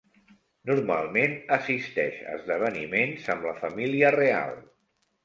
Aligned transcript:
Normalment 0.69 1.35
assisteix 1.57 2.15
a 2.23 2.33
esdeveniments 2.37 3.29
amb 3.35 3.47
la 3.49 3.55
família 3.61 4.11
real. 4.17 4.57